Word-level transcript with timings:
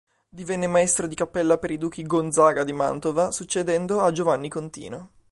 Divenne 0.27 0.65
maestro 0.65 1.05
di 1.05 1.13
cappella 1.13 1.59
per 1.59 1.69
i 1.69 1.77
duchi 1.77 2.01
Gonzaga 2.01 2.63
di 2.63 2.73
Mantova, 2.73 3.29
succedendo 3.29 4.01
a 4.01 4.11
Giovanni 4.11 4.49
Contino. 4.49 5.09